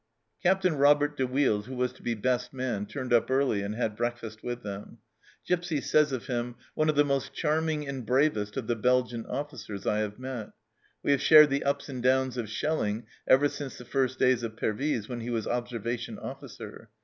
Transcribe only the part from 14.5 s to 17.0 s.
Pervyse, when he was ob servation officer.